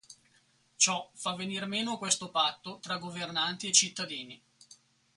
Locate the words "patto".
2.31-2.79